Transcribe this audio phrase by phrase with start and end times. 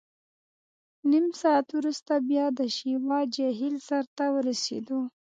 [1.11, 4.99] نیم ساعت وروسته بیا د شیوا جهیل سر ته ورسېدو.